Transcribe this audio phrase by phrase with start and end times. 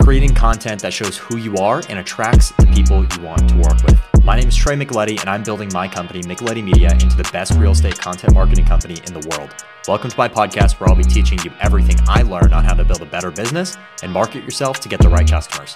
[0.00, 3.82] creating content that shows who you are and attracts the people you want to work
[3.84, 4.24] with.
[4.24, 7.54] My name is Trey Micheletti, and I'm building my company, Micheletti Media, into the best
[7.54, 9.54] real estate content marketing company in the world.
[9.86, 12.84] Welcome to my podcast, where I'll be teaching you everything I learned on how to
[12.84, 15.74] build a better business and market yourself to get the right customers.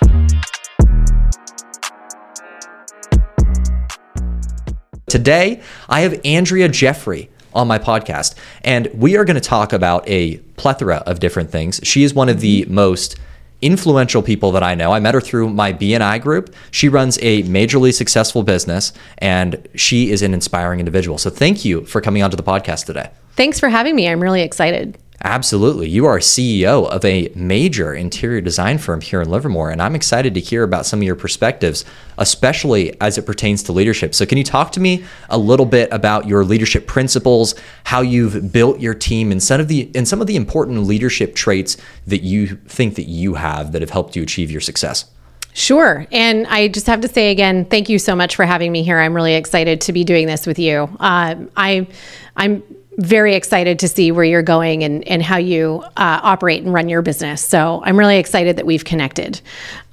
[5.08, 10.06] Today, I have Andrea Jeffery on my podcast, and we are going to talk about
[10.08, 11.80] a plethora of different things.
[11.82, 13.16] She is one of the most
[13.62, 14.92] influential people that I know.
[14.92, 16.54] I met her through my BNI group.
[16.70, 21.18] She runs a majorly successful business and she is an inspiring individual.
[21.18, 23.10] So thank you for coming onto the podcast today.
[23.32, 24.08] Thanks for having me.
[24.08, 24.98] I'm really excited.
[25.26, 25.88] Absolutely.
[25.88, 30.34] You are CEO of a major interior design firm here in Livermore, and I'm excited
[30.34, 31.84] to hear about some of your perspectives,
[32.16, 34.14] especially as it pertains to leadership.
[34.14, 38.52] So, can you talk to me a little bit about your leadership principles, how you've
[38.52, 42.22] built your team, and some of the and some of the important leadership traits that
[42.22, 45.06] you think that you have that have helped you achieve your success?
[45.54, 46.06] Sure.
[46.12, 49.00] And I just have to say again, thank you so much for having me here.
[49.00, 50.82] I'm really excited to be doing this with you.
[51.00, 51.88] Uh, I,
[52.36, 52.62] I'm
[52.98, 56.88] very excited to see where you're going and, and how you uh, operate and run
[56.88, 57.44] your business.
[57.44, 59.40] So I'm really excited that we've connected.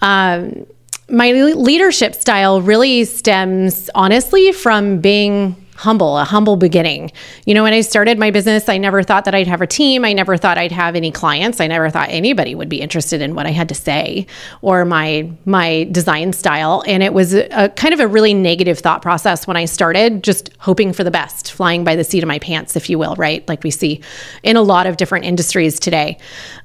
[0.02, 0.66] Um,
[1.09, 7.11] my leadership style really stems honestly from being humble, a humble beginning.
[7.45, 10.05] You know, when I started my business, I never thought that I'd have a team.
[10.05, 11.59] I never thought I'd have any clients.
[11.59, 14.27] I never thought anybody would be interested in what I had to say
[14.61, 16.83] or my my design style.
[16.85, 20.23] And it was a, a kind of a really negative thought process when I started,
[20.23, 23.16] just hoping for the best, flying by the seat of my pants, if you will,
[23.16, 23.47] right?
[23.47, 24.01] Like we see
[24.44, 26.17] in a lot of different industries today.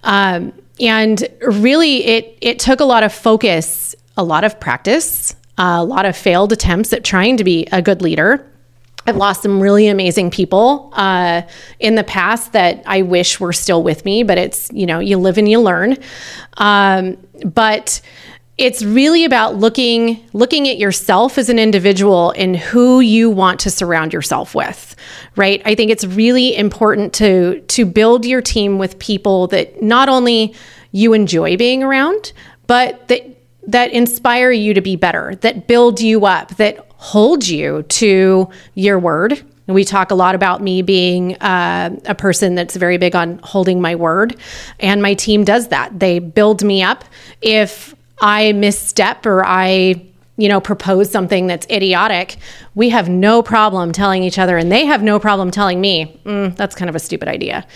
[0.05, 5.85] Um, and really, it it took a lot of focus, a lot of practice, a
[5.85, 8.45] lot of failed attempts at trying to be a good leader
[9.09, 11.43] I've lost some really amazing people uh,
[11.81, 15.17] in the past that I wish were still with me, but it's, you know, you
[15.17, 15.97] live and you learn.
[16.59, 18.03] Um, but
[18.59, 23.71] it's really about looking looking at yourself as an individual and who you want to
[23.71, 24.97] surround yourself with
[25.37, 30.09] right i think it's really important to to build your team with people that not
[30.09, 30.53] only
[30.91, 32.33] you enjoy being around
[32.67, 33.23] but that
[33.65, 38.99] that inspire you to be better that build you up that hold you to your
[38.99, 39.43] word.
[39.67, 43.81] We talk a lot about me being uh, a person that's very big on holding
[43.81, 44.37] my word,
[44.81, 45.99] and my team does that.
[45.99, 47.05] They build me up.
[47.43, 50.05] If I misstep or I
[50.39, 52.37] you know, propose something that's idiotic,
[52.77, 56.55] we have no problem telling each other, and they have no problem telling me, mm,
[56.57, 57.67] that's kind of a stupid idea.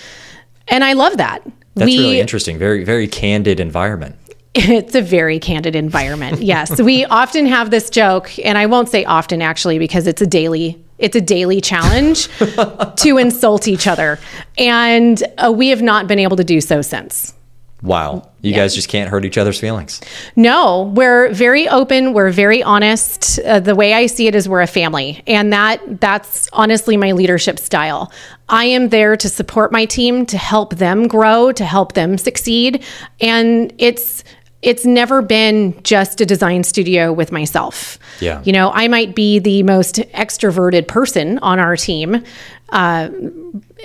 [0.68, 1.42] And I love that.
[1.74, 2.58] That's we, really interesting.
[2.58, 4.16] Very, very candid environment.
[4.54, 6.42] It's a very candid environment.
[6.52, 6.80] Yes.
[6.80, 10.82] we often have this joke, and I won't say often actually because it's a daily
[10.98, 12.28] it's a daily challenge
[12.96, 14.20] to insult each other.
[14.56, 17.34] And uh, we have not been able to do so since.
[17.82, 18.30] Wow.
[18.42, 18.58] You yeah.
[18.58, 20.00] guys just can't hurt each other's feelings.
[20.36, 23.40] No, we're very open, we're very honest.
[23.40, 27.10] Uh, the way I see it is we're a family, and that that's honestly my
[27.10, 28.12] leadership style.
[28.48, 32.84] I am there to support my team, to help them grow, to help them succeed,
[33.20, 34.22] and it's
[34.62, 37.98] it's never been just a design studio with myself.
[38.20, 38.42] Yeah.
[38.44, 42.22] You know, I might be the most extroverted person on our team,
[42.68, 43.10] uh,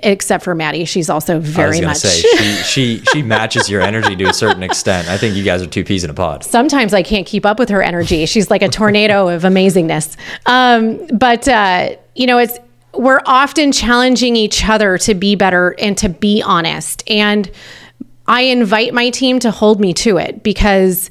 [0.04, 0.86] except for Maddie.
[0.86, 1.98] She's also very much.
[1.98, 5.10] Say, she, she she matches your energy to a certain extent.
[5.10, 6.44] I think you guys are two peas in a pod.
[6.44, 8.26] Sometimes I can't keep up with her energy.
[8.28, 10.16] She's like a tornado of amazingness.
[10.46, 12.60] Um, but uh, you know, it's
[12.94, 17.52] we're often challenging each other to be better and to be honest and
[18.28, 21.10] I invite my team to hold me to it because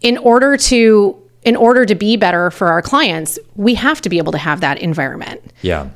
[0.00, 4.18] in order to in order to be better for our clients, we have to be
[4.18, 5.40] able to have that environment.
[5.62, 5.90] Yeah.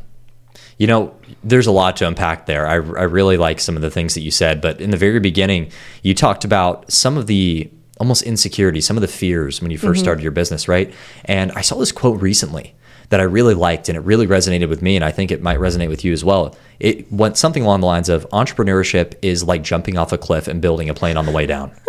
[0.78, 2.69] You know, there's a lot to unpack there.
[2.69, 5.19] I, I really like some of the things that you said, but in the very
[5.19, 5.72] beginning,
[6.03, 9.82] you talked about some of the almost insecurity, some of the fears when you 1st
[9.82, 9.98] mm-hmm.
[9.98, 10.94] started your business, right?
[11.25, 12.75] And I saw this quote recently
[13.10, 15.59] that I really liked and it really resonated with me and I think it might
[15.59, 16.56] resonate with you as well.
[16.78, 20.62] It went something along the lines of entrepreneurship is like jumping off a cliff and
[20.62, 21.72] building a plane on the way down.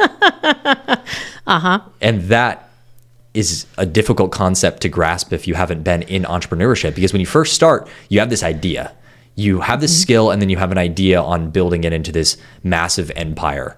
[1.47, 1.81] uh-huh.
[2.01, 2.69] And that
[3.33, 7.27] is a difficult concept to grasp if you haven't been in entrepreneurship because when you
[7.27, 8.94] first start, you have this idea.
[9.35, 10.01] You have this mm-hmm.
[10.01, 13.77] skill and then you have an idea on building it into this massive empire.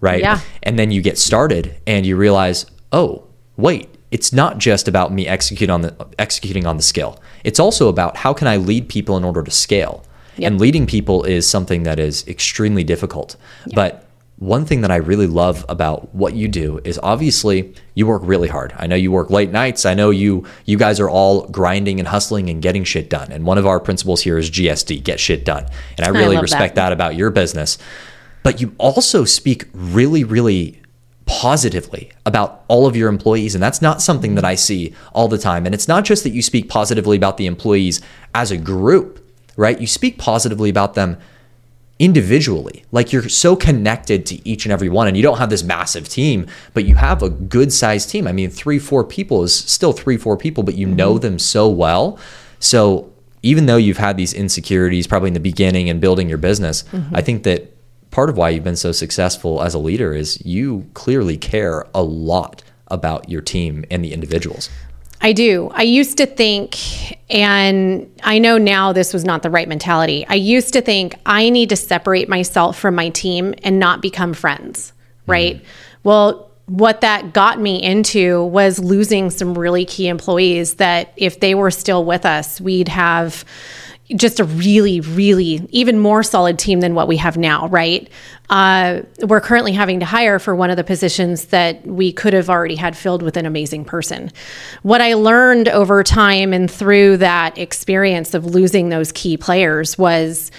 [0.00, 0.20] Right?
[0.20, 0.40] Yeah.
[0.62, 3.24] And then you get started and you realize, "Oh,
[3.58, 7.20] wait, it's not just about me execute on the executing on the skill.
[7.44, 10.04] It's also about how can I lead people in order to scale.
[10.36, 10.46] Yep.
[10.52, 13.36] And leading people is something that is extremely difficult.
[13.66, 13.74] Yep.
[13.74, 14.06] But
[14.40, 18.48] one thing that I really love about what you do is obviously you work really
[18.48, 18.72] hard.
[18.76, 19.84] I know you work late nights.
[19.84, 23.30] I know you you guys are all grinding and hustling and getting shit done.
[23.30, 25.66] And one of our principles here is GSD, get shit done.
[25.98, 26.86] And I really I respect that.
[26.86, 27.76] that about your business.
[28.42, 30.79] But you also speak really really
[31.30, 33.54] positively about all of your employees.
[33.54, 35.64] And that's not something that I see all the time.
[35.64, 38.00] And it's not just that you speak positively about the employees
[38.34, 39.24] as a group,
[39.56, 39.80] right?
[39.80, 41.18] You speak positively about them
[42.00, 42.84] individually.
[42.90, 46.08] Like you're so connected to each and every one, and you don't have this massive
[46.08, 48.26] team, but you have a good sized team.
[48.26, 50.96] I mean, three, four people is still three, four people, but you mm-hmm.
[50.96, 52.18] know them so well.
[52.58, 53.12] So
[53.44, 57.14] even though you've had these insecurities probably in the beginning and building your business, mm-hmm.
[57.14, 57.72] I think that
[58.10, 62.02] part of why you've been so successful as a leader is you clearly care a
[62.02, 64.68] lot about your team and the individuals.
[65.22, 65.70] I do.
[65.74, 66.76] I used to think,
[67.28, 70.24] and I know now this was not the right mentality.
[70.26, 74.32] I used to think I need to separate myself from my team and not become
[74.32, 74.94] friends,
[75.26, 75.56] right?
[75.56, 75.64] Mm-hmm.
[76.04, 81.54] Well, what that got me into was losing some really key employees that if they
[81.54, 83.44] were still with us, we'd have
[84.16, 88.08] just a really, really even more solid team than what we have now, right?
[88.48, 92.50] Uh, we're currently having to hire for one of the positions that we could have
[92.50, 94.30] already had filled with an amazing person.
[94.82, 100.50] What I learned over time and through that experience of losing those key players was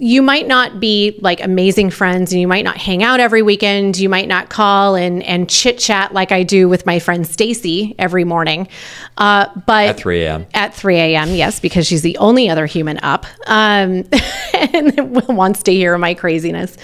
[0.00, 3.98] you might not be like amazing friends and you might not hang out every weekend.
[3.98, 7.96] You might not call and and chit chat like i do with my friend stacy
[7.98, 8.68] every morning.
[9.16, 12.98] Uh, but at 3 a.m at 3 a.m yes because she's the only other human
[13.02, 14.04] up um,
[14.54, 16.76] and wants to hear my craziness.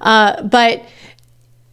[0.00, 0.84] Uh, but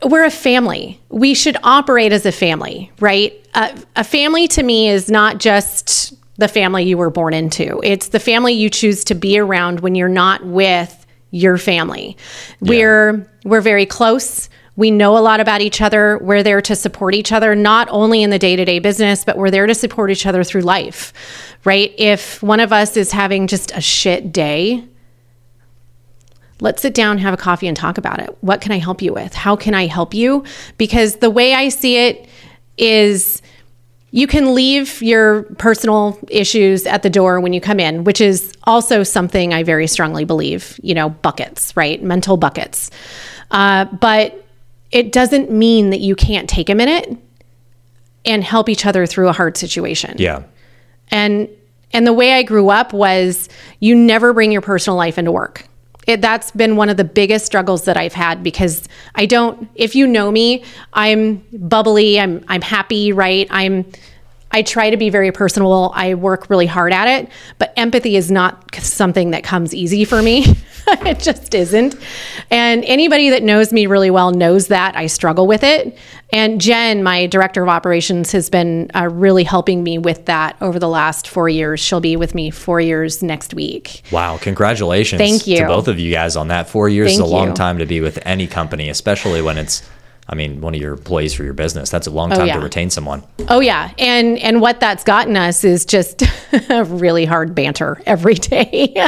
[0.05, 0.99] we're a family.
[1.09, 3.33] We should operate as a family right?
[3.53, 7.79] Uh, a family to me is not just the family you were born into.
[7.83, 12.17] It's the family you choose to be around when you're not with your family.
[12.61, 12.69] Yeah.
[12.69, 14.49] We're we're very close.
[14.75, 16.17] We know a lot about each other.
[16.19, 19.37] We're there to support each other, not only in the day to day business, but
[19.37, 21.13] we're there to support each other through life,
[21.65, 21.93] right?
[21.97, 24.85] If one of us is having just a shit day,
[26.61, 28.37] let's sit down, have a coffee, and talk about it.
[28.39, 29.33] What can I help you with?
[29.33, 30.45] How can I help you?
[30.77, 32.29] Because the way I see it
[32.77, 33.41] is
[34.11, 38.53] you can leave your personal issues at the door when you come in, which is
[38.63, 42.01] also something I very strongly believe, you know, buckets, right?
[42.01, 42.89] Mental buckets.
[43.51, 44.45] Uh, but
[44.91, 47.15] it doesn't mean that you can't take a minute
[48.25, 50.15] and help each other through a hard situation.
[50.17, 50.43] Yeah.
[51.11, 51.49] And
[51.91, 55.65] and the way I grew up was you never bring your personal life into work.
[56.09, 59.69] It, that's been one of the biggest struggles that I've had because I don't.
[59.75, 60.63] If you know me,
[60.93, 62.19] I'm bubbly.
[62.19, 63.13] I'm I'm happy.
[63.13, 63.47] Right.
[63.51, 63.85] I'm.
[64.51, 65.91] I try to be very personable.
[65.93, 70.21] I work really hard at it, but empathy is not something that comes easy for
[70.21, 70.45] me.
[70.87, 71.95] it just isn't.
[72.49, 75.97] And anybody that knows me really well knows that I struggle with it.
[76.31, 80.79] And Jen, my director of operations, has been uh, really helping me with that over
[80.79, 81.79] the last four years.
[81.79, 84.03] She'll be with me four years next week.
[84.11, 84.37] Wow.
[84.37, 85.19] Congratulations.
[85.19, 85.59] Thank you.
[85.59, 86.69] To both of you guys on that.
[86.69, 89.87] Four years Thank is a long time to be with any company, especially when it's
[90.29, 91.89] I mean, one of your employees for your business.
[91.89, 92.53] That's a long oh, time oh, yeah.
[92.57, 93.23] to retain someone.
[93.47, 96.23] Oh yeah, and and what that's gotten us is just
[96.69, 98.93] really hard banter every day.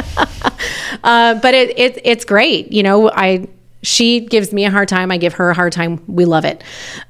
[1.04, 2.72] uh, but it, it it's great.
[2.72, 3.46] You know, I
[3.82, 5.10] she gives me a hard time.
[5.10, 6.02] I give her a hard time.
[6.06, 6.62] We love it.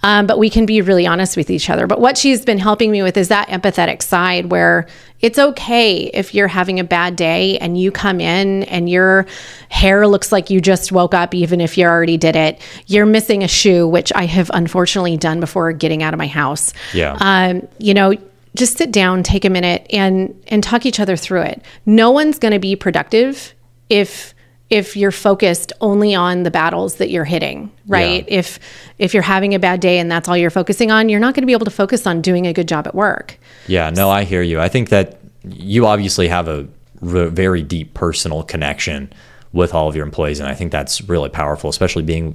[0.02, 1.86] Um, but we can be really honest with each other.
[1.86, 4.88] But what she's been helping me with is that empathetic side where
[5.20, 9.26] it's okay if you're having a bad day and you come in and your
[9.68, 12.60] hair looks like you just woke up, even if you already did it.
[12.86, 16.72] You're missing a shoe, which I have unfortunately done before getting out of my house.
[16.94, 17.16] Yeah.
[17.20, 18.14] Um, you know,
[18.54, 21.62] just sit down, take a minute and and talk each other through it.
[21.86, 23.54] No one's going to be productive
[23.88, 24.31] if
[24.72, 28.26] if you're focused only on the battles that you're hitting, right?
[28.26, 28.38] Yeah.
[28.38, 28.58] If
[28.98, 31.42] if you're having a bad day and that's all you're focusing on, you're not going
[31.42, 33.38] to be able to focus on doing a good job at work.
[33.66, 34.60] Yeah, no, I hear you.
[34.60, 36.66] I think that you obviously have a
[37.02, 39.12] very deep personal connection
[39.52, 42.34] with all of your employees and I think that's really powerful, especially being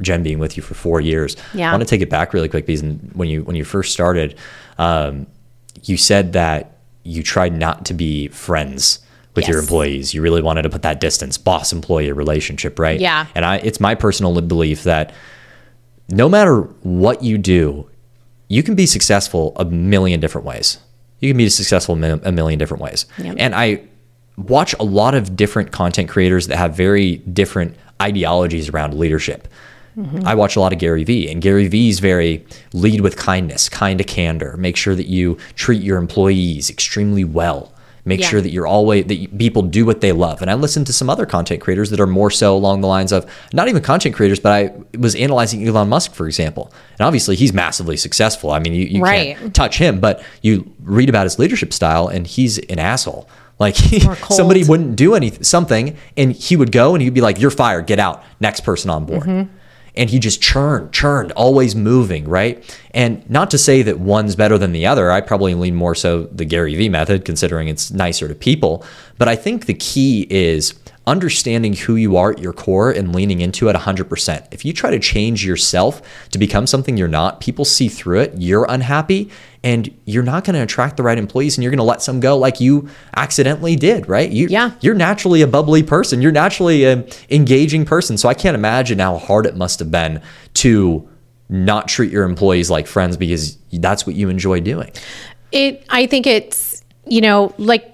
[0.00, 1.36] Jen being with you for 4 years.
[1.52, 1.68] Yeah.
[1.68, 4.38] I want to take it back really quick because when you when you first started,
[4.78, 5.26] um,
[5.82, 9.00] you said that you tried not to be friends
[9.34, 9.50] with yes.
[9.50, 10.14] your employees.
[10.14, 13.00] You really wanted to put that distance, boss employee relationship, right?
[13.00, 13.26] Yeah.
[13.34, 15.12] And I, it's my personal belief that
[16.08, 17.88] no matter what you do,
[18.48, 20.78] you can be successful a million different ways.
[21.20, 23.06] You can be successful a million different ways.
[23.18, 23.36] Yep.
[23.38, 23.82] And I
[24.36, 29.48] watch a lot of different content creators that have very different ideologies around leadership.
[29.96, 30.26] Mm-hmm.
[30.26, 34.00] I watch a lot of Gary Vee, and Gary Vee's very lead with kindness, kind
[34.00, 34.56] of candor.
[34.56, 37.72] Make sure that you treat your employees extremely well.
[38.06, 38.28] Make yeah.
[38.28, 40.42] sure that you're always that people do what they love.
[40.42, 43.12] And I listened to some other content creators that are more so along the lines
[43.12, 46.70] of not even content creators, but I was analyzing Elon Musk, for example.
[46.98, 48.50] And obviously he's massively successful.
[48.50, 49.36] I mean, you, you right.
[49.38, 53.28] can't touch him, but you read about his leadership style and he's an asshole.
[53.60, 57.52] Like somebody wouldn't do anything, something, and he would go and he'd be like, "You're
[57.52, 57.86] fired.
[57.86, 58.24] Get out.
[58.40, 59.56] Next person on board." Mm-hmm.
[59.96, 62.78] And he just churned, churned, always moving, right?
[62.92, 65.10] And not to say that one's better than the other.
[65.10, 68.84] I probably lean more so the Gary Vee method, considering it's nicer to people.
[69.18, 70.74] But I think the key is
[71.06, 74.46] understanding who you are at your core and leaning into it 100%.
[74.50, 78.34] If you try to change yourself to become something you're not, people see through it,
[78.38, 79.30] you're unhappy,
[79.62, 82.20] and you're not going to attract the right employees and you're going to let some
[82.20, 84.30] go like you accidentally did, right?
[84.30, 84.72] You, yeah.
[84.80, 86.20] You're naturally a bubbly person.
[86.20, 88.18] You're naturally an engaging person.
[88.18, 90.20] So I can't imagine how hard it must have been
[90.54, 91.08] to
[91.48, 94.90] not treat your employees like friends because that's what you enjoy doing.
[95.52, 97.93] It, I think it's, you know, like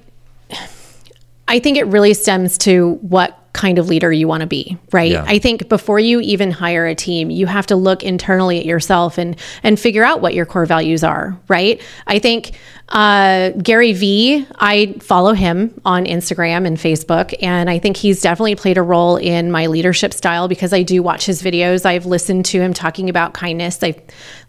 [1.50, 5.12] I think it really stems to what kind of leader you want to be, right?
[5.12, 5.24] Yeah.
[5.26, 9.18] I think before you even hire a team, you have to look internally at yourself
[9.18, 11.78] and and figure out what your core values are, right?
[12.06, 12.52] I think
[12.88, 18.56] uh, Gary Vee, I follow him on Instagram and Facebook, and I think he's definitely
[18.56, 21.84] played a role in my leadership style because I do watch his videos.
[21.84, 23.82] I've listened to him talking about kindness.
[23.82, 24.00] I've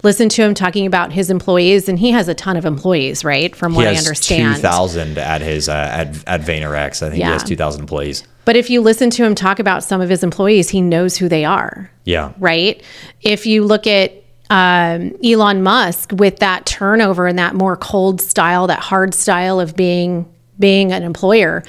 [0.04, 3.54] listened to him talking about his employees, and he has a ton of employees, right?
[3.54, 7.04] From what I understand, two thousand at his uh, at at VaynerX.
[7.04, 8.24] I think he has two thousand employees.
[8.46, 11.30] But if you listen to him talk about some of his employees, he knows who
[11.30, 12.82] they are, Yeah, right?
[13.22, 14.14] If you look at
[14.50, 19.76] um, Elon Musk with that turnover and that more cold style, that hard style of
[19.76, 20.28] being
[20.60, 21.64] being an employer,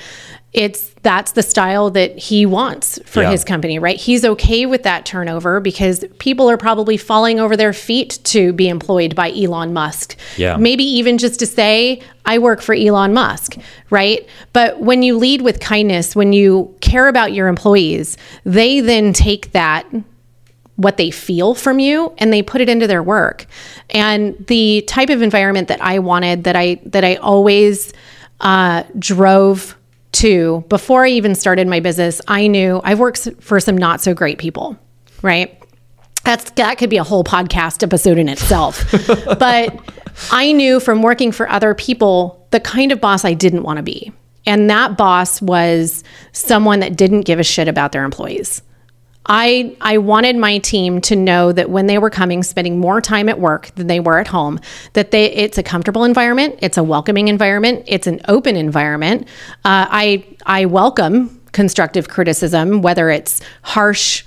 [0.53, 3.31] it's that's the style that he wants for Yeah.
[3.31, 3.97] his company, right?
[3.99, 8.69] He's okay with that turnover because people are probably falling over their feet to be
[8.69, 10.15] employed by Elon Musk.
[10.37, 10.57] Yeah.
[10.59, 13.57] Maybe even just to say, I work for Elon Musk,
[13.91, 14.27] right?
[14.53, 19.53] But when you lead with kindness, when you care about your employees, they then take
[19.53, 19.87] that
[20.77, 23.47] what they feel from you and they put it into their work.
[23.91, 27.93] And the type of environment that I wanted that I that I always
[28.41, 29.77] uh, drove
[30.13, 34.15] to before I even started my business, I knew I've worked for some not so
[34.15, 34.77] great people,
[35.23, 35.59] right?
[36.25, 38.85] That's that could be a whole podcast episode in itself.
[39.39, 39.81] but
[40.31, 43.83] I knew from working for other people the kind of boss I didn't want to
[43.83, 44.13] be.
[44.47, 48.63] And that boss was someone that didn't give a shit about their employees.
[49.27, 53.29] I I wanted my team to know that when they were coming, spending more time
[53.29, 54.61] at work than they were at home,
[54.95, 59.29] that they it's a comfortable environment, it's a welcoming environment, it's an open environment.
[59.65, 64.25] Uh, I I welcome constructive criticism, whether it's harsh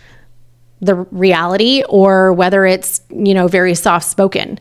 [0.81, 4.59] the reality or whether it's you know very soft spoken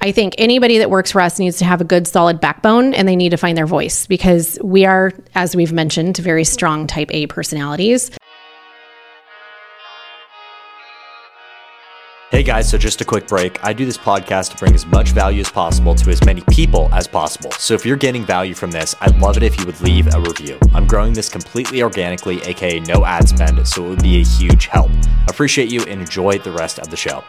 [0.00, 3.08] i think anybody that works for us needs to have a good solid backbone and
[3.08, 7.10] they need to find their voice because we are as we've mentioned very strong type
[7.12, 8.12] a personalities
[12.46, 13.62] guys, so just a quick break.
[13.64, 16.88] I do this podcast to bring as much value as possible to as many people
[16.92, 17.50] as possible.
[17.50, 20.20] So if you're getting value from this, I'd love it if you would leave a
[20.20, 20.56] review.
[20.72, 24.66] I'm growing this completely organically, aka no ad spend, so it would be a huge
[24.66, 24.92] help.
[25.28, 27.24] Appreciate you and enjoy the rest of the show.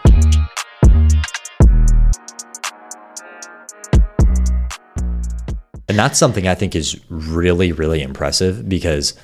[5.90, 9.16] And that's something I think is really, really impressive because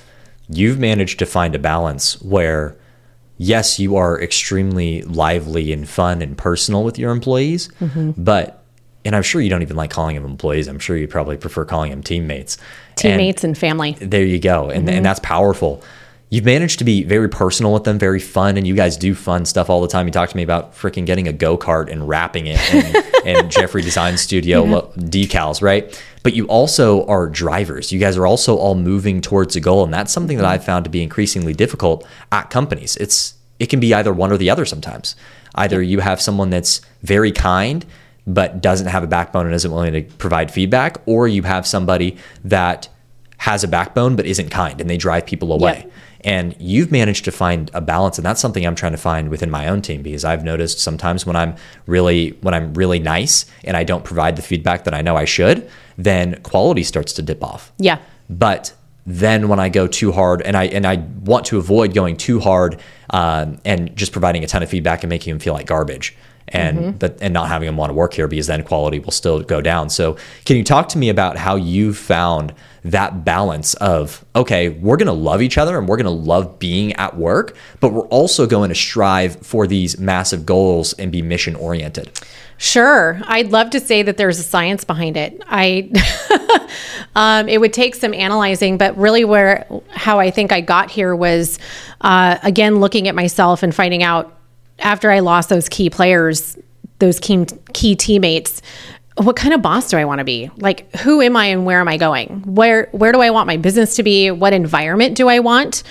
[0.48, 2.76] you've managed to find a balance where
[3.38, 8.12] yes, you are extremely lively and fun and personal with your employees, mm-hmm.
[8.16, 8.64] but
[9.04, 10.66] and I'm sure you don't even like calling them employees.
[10.66, 12.56] I'm sure you probably prefer calling them teammates.
[12.96, 14.70] Teammates and, family there you go.
[14.70, 15.02] And and mm-hmm.
[15.02, 15.82] that's powerful.
[16.30, 19.44] You've managed to be very personal with them, very fun, and you guys do fun
[19.44, 20.06] stuff all the time.
[20.06, 23.50] You talk to me about freaking getting a go kart and wrapping it and, in
[23.50, 24.64] Jeffery Design Studio
[24.96, 26.02] decals, right?
[26.24, 27.92] But you also are drivers.
[27.92, 30.84] You guys are also all moving towards a goal, and that's something that I've found
[30.84, 32.96] to be increasingly difficult at companies.
[32.96, 35.14] It's it can be either one or the other sometimes.
[35.54, 37.86] Either you have someone that's very kind
[38.26, 42.16] but doesn't have a backbone and isn't willing to provide feedback, or you have somebody
[42.42, 42.88] that
[43.38, 45.82] has a backbone but isn't kind and they drive people away.
[45.84, 45.92] Yep.
[46.24, 49.50] And you've managed to find a balance, and that's something I'm trying to find within
[49.50, 51.54] my own team because I've noticed sometimes when I'm
[51.86, 55.26] really when I'm really nice and I don't provide the feedback that I know I
[55.26, 57.72] should, then quality starts to dip off.
[57.78, 57.98] yeah
[58.30, 58.72] But
[59.06, 62.40] then when I go too hard, and I and I want to avoid going too
[62.40, 66.16] hard um, and just providing a ton of feedback and making them feel like garbage,
[66.48, 69.42] and but and not having them want to work here because then quality will still
[69.42, 69.90] go down.
[69.90, 70.16] So
[70.46, 75.06] can you talk to me about how you found that balance of okay, we're going
[75.06, 78.46] to love each other and we're going to love being at work, but we're also
[78.46, 82.10] going to strive for these massive goals and be mission oriented.
[82.56, 83.20] Sure.
[83.24, 85.42] I'd love to say that there's a science behind it.
[85.46, 85.90] I
[87.16, 91.16] um, it would take some analyzing, but really where how I think I got here
[91.16, 91.58] was
[92.02, 94.36] uh, again looking at myself and finding out
[94.78, 96.56] after I lost those key players,
[96.98, 98.62] those key key teammates,
[99.16, 100.50] what kind of boss do I want to be?
[100.56, 102.42] Like who am I and where am I going?
[102.42, 104.32] Where where do I want my business to be?
[104.32, 105.84] What environment do I want?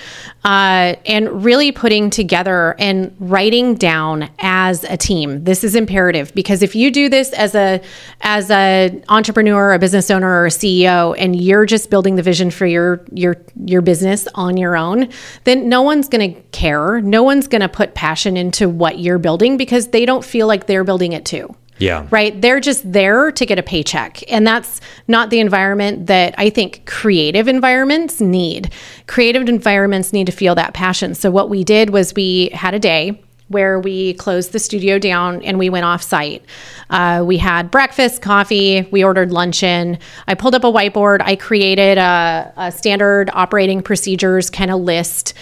[0.44, 5.42] Uh, and really putting together and writing down as a team.
[5.44, 7.80] This is imperative because if you do this as a
[8.20, 12.50] as a entrepreneur, a business owner, or a CEO, and you're just building the vision
[12.50, 15.08] for your your your business on your own,
[15.44, 17.00] then no one's going to care.
[17.00, 20.66] No one's going to put passion into what you're building because they don't feel like
[20.66, 21.54] they're building it too.
[21.78, 22.06] Yeah.
[22.10, 22.40] Right.
[22.40, 24.22] They're just there to get a paycheck.
[24.30, 28.72] And that's not the environment that I think creative environments need.
[29.06, 31.14] Creative environments need to feel that passion.
[31.14, 35.42] So, what we did was we had a day where we closed the studio down
[35.42, 36.44] and we went off site.
[36.90, 39.98] Uh, we had breakfast, coffee, we ordered luncheon.
[40.26, 41.20] I pulled up a whiteboard.
[41.20, 45.34] I created a, a standard operating procedures kind of list.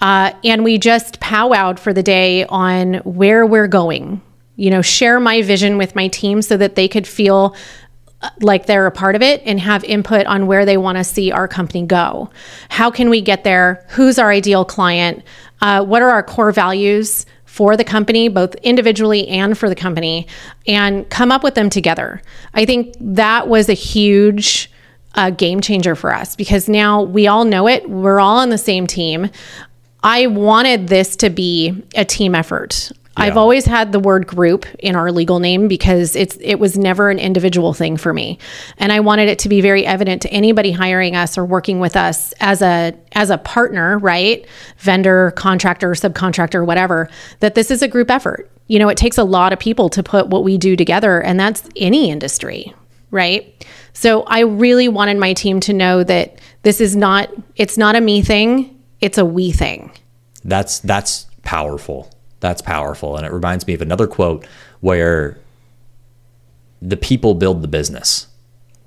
[0.00, 4.22] Uh, and we just powwowed for the day on where we're going
[4.58, 7.54] you know, share my vision with my team so that they could feel
[8.22, 11.04] uh, like they're a part of it and have input on where they want to
[11.04, 12.28] see our company go.
[12.68, 13.86] How can we get there?
[13.90, 15.22] Who's our ideal client?
[15.60, 20.26] Uh, what are our core values for the company, both individually and for the company,
[20.66, 22.20] and come up with them together?
[22.52, 24.72] I think that was a huge
[25.14, 27.88] uh, game changer for us because now we all know it.
[27.88, 29.30] We're all on the same team.
[30.02, 32.90] I wanted this to be a team effort.
[33.18, 37.10] I've always had the word group in our legal name because it's it was never
[37.10, 38.38] an individual thing for me.
[38.78, 41.96] And I wanted it to be very evident to anybody hiring us or working with
[41.96, 44.46] us as a as a partner, right?
[44.78, 47.08] Vendor, contractor, subcontractor, whatever,
[47.40, 48.50] that this is a group effort.
[48.66, 51.40] You know, it takes a lot of people to put what we do together and
[51.40, 52.74] that's any industry,
[53.10, 53.66] right?
[53.92, 58.00] So I really wanted my team to know that this is not it's not a
[58.00, 59.90] me thing, it's a we thing.
[60.44, 62.10] That's that's powerful.
[62.40, 63.16] That's powerful.
[63.16, 64.46] And it reminds me of another quote
[64.80, 65.38] where
[66.80, 68.28] the people build the business.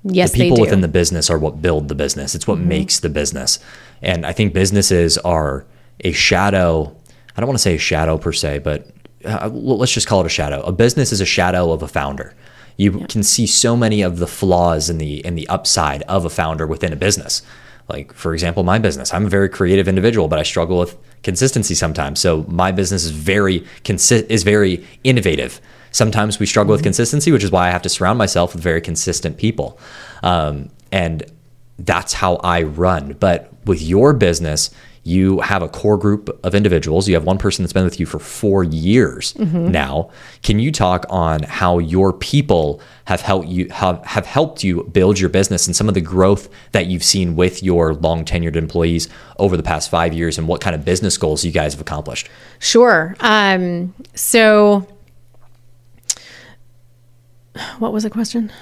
[0.04, 2.34] Yes, the people within the business are what build the business.
[2.34, 2.68] It's what mm-hmm.
[2.68, 3.60] makes the business.
[4.00, 5.64] And I think businesses are
[6.00, 6.96] a shadow.
[7.36, 8.88] I don't want to say a shadow per se, but
[9.24, 10.60] uh, let's just call it a shadow.
[10.62, 12.34] A business is a shadow of a founder.
[12.76, 13.06] You yeah.
[13.06, 16.66] can see so many of the flaws in the in the upside of a founder
[16.66, 17.42] within a business.
[17.88, 19.12] Like for example, my business.
[19.12, 22.20] I'm a very creative individual, but I struggle with consistency sometimes.
[22.20, 25.60] So my business is very consi- is very innovative.
[25.90, 26.78] Sometimes we struggle mm-hmm.
[26.78, 29.78] with consistency, which is why I have to surround myself with very consistent people.
[30.22, 31.24] Um, and
[31.78, 33.14] that's how I run.
[33.20, 34.70] But with your business,
[35.04, 37.08] you have a core group of individuals.
[37.08, 39.70] You have one person that's been with you for four years mm-hmm.
[39.70, 40.10] now.
[40.42, 45.18] Can you talk on how your people have helped you have, have helped you build
[45.18, 49.08] your business and some of the growth that you've seen with your long tenured employees
[49.38, 52.28] over the past five years and what kind of business goals you guys have accomplished?
[52.60, 53.16] Sure.
[53.18, 54.86] Um, so,
[57.80, 58.52] what was the question?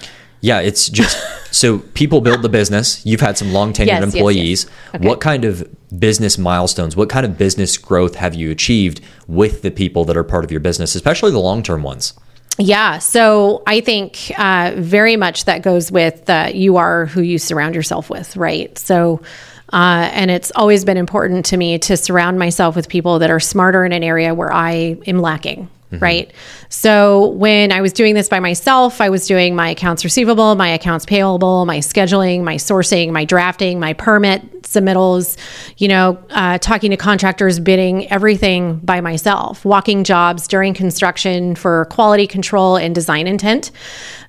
[0.40, 1.18] Yeah, it's just
[1.54, 3.04] so people build the business.
[3.04, 4.64] You've had some long tenured yes, employees.
[4.64, 4.94] Yes, yes.
[4.94, 5.08] Okay.
[5.08, 9.70] What kind of business milestones, what kind of business growth have you achieved with the
[9.70, 12.14] people that are part of your business, especially the long term ones?
[12.58, 17.38] Yeah, so I think uh, very much that goes with uh, you are who you
[17.38, 18.76] surround yourself with, right?
[18.76, 19.22] So,
[19.72, 23.40] uh, and it's always been important to me to surround myself with people that are
[23.40, 26.04] smarter in an area where I am lacking, Mm-hmm.
[26.04, 26.32] Right.
[26.68, 30.68] So when I was doing this by myself, I was doing my accounts receivable, my
[30.68, 35.36] accounts payable, my scheduling, my sourcing, my drafting, my permit submittals,
[35.78, 41.86] you know, uh, talking to contractors, bidding, everything by myself, walking jobs during construction for
[41.86, 43.72] quality control and design intent.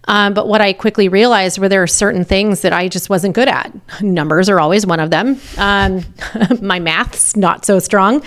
[0.08, 3.36] Um, but what I quickly realized were there are certain things that I just wasn't
[3.36, 3.71] good at.
[4.02, 5.39] Numbers are always one of them.
[5.60, 6.04] Um,
[6.62, 8.24] my math's not so strong.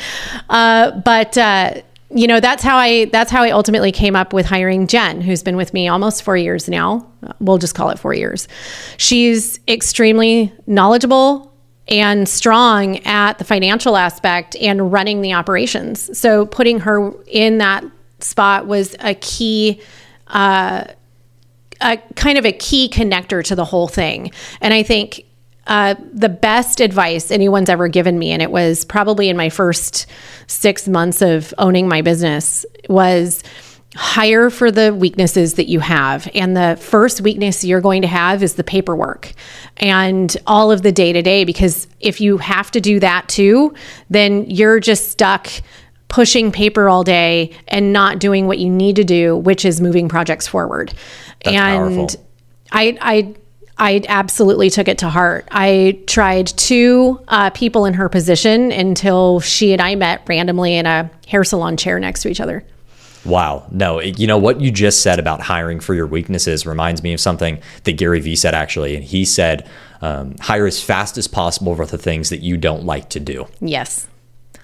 [0.49, 4.47] Uh, but, uh, you know that's how i that's how i ultimately came up with
[4.47, 7.07] hiring jen who's been with me almost four years now.
[7.41, 8.49] We'll just call it four years.
[8.97, 11.53] She's extremely knowledgeable
[11.89, 16.19] and strong at the financial aspect and running the operations.
[16.19, 17.85] So putting her in that
[18.21, 19.81] spot was a key
[20.29, 20.85] uh,
[21.81, 24.31] a kind of a key connector to the whole thing.
[24.61, 25.25] And i think
[25.67, 30.07] uh, the best advice anyone's ever given me, and it was probably in my first
[30.47, 33.43] six months of owning my business, was
[33.97, 36.29] hire for the weaknesses that you have.
[36.35, 39.33] And the first weakness you're going to have is the paperwork
[39.77, 43.73] and all of the day to day, because if you have to do that too,
[44.11, 45.49] then you're just stuck
[46.09, 50.09] pushing paper all day and not doing what you need to do, which is moving
[50.09, 50.93] projects forward.
[51.45, 52.27] That's and powerful.
[52.73, 53.35] I, I
[53.79, 55.49] I absolutely took it to heart.
[55.51, 60.87] I tried two uh, people in her position until she and I met randomly in
[60.87, 62.65] a hair salon chair next to each other.
[63.25, 63.67] Wow.
[63.71, 67.21] No, you know what you just said about hiring for your weaknesses reminds me of
[67.21, 68.95] something that Gary Vee said actually.
[68.97, 69.69] And he said,
[70.03, 73.49] um, hire as fast as possible for the things that you don't like to do.
[73.61, 74.07] Yes.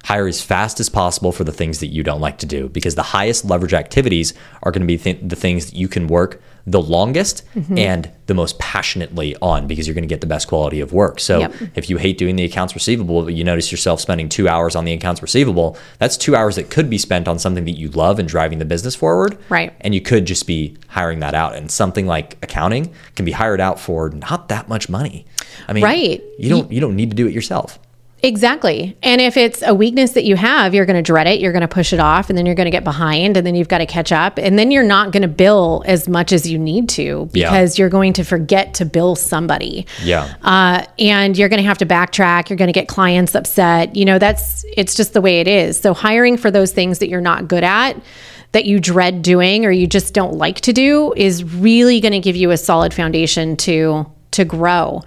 [0.05, 2.95] Hire as fast as possible for the things that you don't like to do because
[2.95, 6.43] the highest leverage activities are going to be th- the things that you can work
[6.67, 7.79] the longest mm-hmm.
[7.79, 11.19] and the most passionately on because you're going to get the best quality of work.
[11.19, 11.55] So yep.
[11.75, 14.85] if you hate doing the accounts receivable, but you notice yourself spending two hours on
[14.85, 18.19] the accounts receivable, that's two hours that could be spent on something that you love
[18.19, 19.37] and driving the business forward.
[19.49, 19.75] Right.
[19.81, 21.57] And you could just be hiring that out.
[21.57, 25.27] And something like accounting can be hired out for not that much money.
[25.67, 26.23] I mean, right.
[26.39, 27.79] You don't you don't need to do it yourself.
[28.23, 28.97] Exactly.
[29.03, 31.63] And if it's a weakness that you have, you're going to dread it, you're going
[31.63, 33.79] to push it off, and then you're going to get behind, and then you've got
[33.79, 34.39] to catch up.
[34.39, 37.83] And then you're not going to bill as much as you need to because yeah.
[37.83, 39.87] you're going to forget to bill somebody.
[40.03, 40.35] Yeah.
[40.43, 42.51] Uh, and you're going to have to backtrack.
[42.51, 43.97] You're going to get clients upset.
[43.97, 45.81] You know, that's, it's just the way it is.
[45.81, 47.97] So hiring for those things that you're not good at,
[48.53, 52.21] that you dread doing or you just don't like to do is really going to
[52.21, 55.03] give you a solid foundation to to grow.